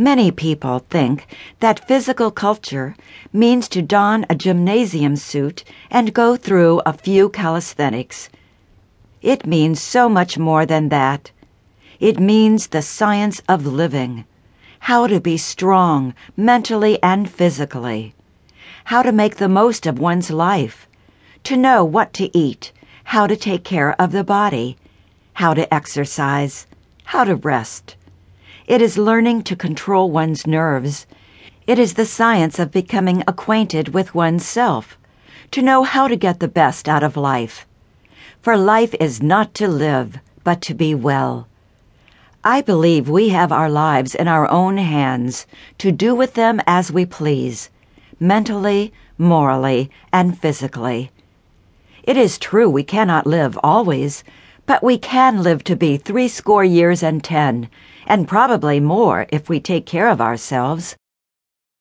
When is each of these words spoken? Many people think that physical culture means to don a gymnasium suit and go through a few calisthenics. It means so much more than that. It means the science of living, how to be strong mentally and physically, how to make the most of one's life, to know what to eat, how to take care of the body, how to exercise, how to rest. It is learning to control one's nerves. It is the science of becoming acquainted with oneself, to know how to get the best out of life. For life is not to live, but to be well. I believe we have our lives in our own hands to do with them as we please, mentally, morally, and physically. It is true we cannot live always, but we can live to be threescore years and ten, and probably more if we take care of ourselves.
Many 0.00 0.30
people 0.30 0.78
think 0.78 1.26
that 1.58 1.86
physical 1.86 2.30
culture 2.30 2.96
means 3.34 3.68
to 3.68 3.82
don 3.82 4.24
a 4.30 4.34
gymnasium 4.34 5.14
suit 5.14 5.62
and 5.90 6.14
go 6.14 6.36
through 6.36 6.80
a 6.86 6.94
few 6.94 7.28
calisthenics. 7.28 8.30
It 9.20 9.44
means 9.44 9.78
so 9.78 10.08
much 10.08 10.38
more 10.38 10.64
than 10.64 10.88
that. 10.88 11.32
It 11.98 12.18
means 12.18 12.68
the 12.68 12.80
science 12.80 13.42
of 13.46 13.66
living, 13.66 14.24
how 14.78 15.06
to 15.06 15.20
be 15.20 15.36
strong 15.36 16.14
mentally 16.34 16.98
and 17.02 17.28
physically, 17.28 18.14
how 18.84 19.02
to 19.02 19.12
make 19.12 19.36
the 19.36 19.50
most 19.50 19.84
of 19.84 19.98
one's 19.98 20.30
life, 20.30 20.88
to 21.44 21.58
know 21.58 21.84
what 21.84 22.14
to 22.14 22.34
eat, 22.34 22.72
how 23.04 23.26
to 23.26 23.36
take 23.36 23.64
care 23.64 23.94
of 24.00 24.12
the 24.12 24.24
body, 24.24 24.78
how 25.34 25.52
to 25.52 25.74
exercise, 25.74 26.66
how 27.04 27.22
to 27.24 27.36
rest. 27.36 27.96
It 28.70 28.80
is 28.80 28.96
learning 28.96 29.42
to 29.50 29.56
control 29.56 30.12
one's 30.12 30.46
nerves. 30.46 31.04
It 31.66 31.76
is 31.76 31.94
the 31.94 32.06
science 32.06 32.56
of 32.60 32.70
becoming 32.70 33.24
acquainted 33.26 33.92
with 33.92 34.14
oneself, 34.14 34.96
to 35.50 35.60
know 35.60 35.82
how 35.82 36.06
to 36.06 36.14
get 36.14 36.38
the 36.38 36.46
best 36.46 36.88
out 36.88 37.02
of 37.02 37.16
life. 37.16 37.66
For 38.40 38.56
life 38.56 38.94
is 39.00 39.20
not 39.20 39.54
to 39.54 39.66
live, 39.66 40.18
but 40.44 40.62
to 40.62 40.74
be 40.74 40.94
well. 40.94 41.48
I 42.44 42.60
believe 42.60 43.08
we 43.08 43.30
have 43.30 43.50
our 43.50 43.68
lives 43.68 44.14
in 44.14 44.28
our 44.28 44.48
own 44.48 44.76
hands 44.76 45.48
to 45.78 45.90
do 45.90 46.14
with 46.14 46.34
them 46.34 46.62
as 46.64 46.92
we 46.92 47.04
please, 47.04 47.70
mentally, 48.20 48.92
morally, 49.18 49.90
and 50.12 50.38
physically. 50.38 51.10
It 52.04 52.16
is 52.16 52.38
true 52.38 52.70
we 52.70 52.84
cannot 52.84 53.26
live 53.26 53.58
always, 53.64 54.22
but 54.66 54.82
we 54.82 54.98
can 54.98 55.42
live 55.42 55.64
to 55.64 55.76
be 55.76 55.96
threescore 55.96 56.64
years 56.64 57.02
and 57.02 57.22
ten, 57.24 57.68
and 58.06 58.28
probably 58.28 58.80
more 58.80 59.26
if 59.30 59.48
we 59.48 59.60
take 59.60 59.86
care 59.86 60.08
of 60.08 60.20
ourselves. 60.20 60.96